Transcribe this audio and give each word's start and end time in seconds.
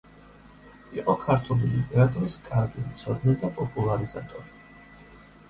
იყო 1.01 1.13
ქართული 1.25 1.69
ლიტერატურის 1.73 2.39
კარგი 2.47 2.87
მცოდნე 2.87 3.37
და 3.45 3.53
პოპულარიზატორი. 3.61 4.59